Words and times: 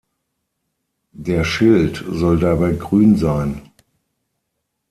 Der 1.13 1.43
Schild 1.43 2.03
soll 2.07 2.39
dabei 2.39 2.71
grün 2.71 3.17
sein. 3.17 3.61